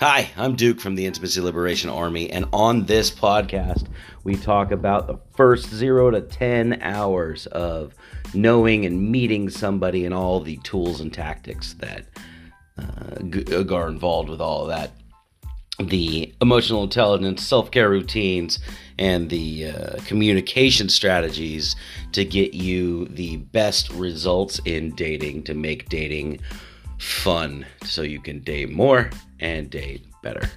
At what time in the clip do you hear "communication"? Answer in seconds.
20.04-20.90